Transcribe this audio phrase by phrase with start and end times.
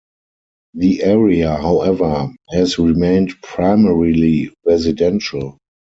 [0.73, 5.59] The area, however, has remained primarily residential.